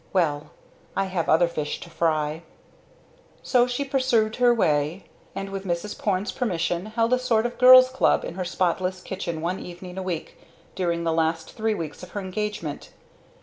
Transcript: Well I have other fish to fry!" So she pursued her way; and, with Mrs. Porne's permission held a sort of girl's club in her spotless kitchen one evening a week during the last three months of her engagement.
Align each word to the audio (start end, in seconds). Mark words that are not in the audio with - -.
Well 0.13 0.49
I 0.95 1.05
have 1.05 1.29
other 1.29 1.47
fish 1.47 1.79
to 1.81 1.89
fry!" 1.91 2.41
So 3.43 3.67
she 3.67 3.85
pursued 3.85 4.37
her 4.37 4.51
way; 4.51 5.03
and, 5.35 5.51
with 5.51 5.63
Mrs. 5.63 5.95
Porne's 5.95 6.31
permission 6.31 6.87
held 6.87 7.13
a 7.13 7.19
sort 7.19 7.45
of 7.45 7.59
girl's 7.59 7.89
club 7.89 8.25
in 8.25 8.33
her 8.33 8.43
spotless 8.45 8.99
kitchen 9.03 9.41
one 9.41 9.59
evening 9.59 9.99
a 9.99 10.01
week 10.01 10.39
during 10.73 11.03
the 11.03 11.13
last 11.13 11.51
three 11.51 11.75
months 11.75 12.01
of 12.01 12.09
her 12.13 12.19
engagement. 12.19 12.89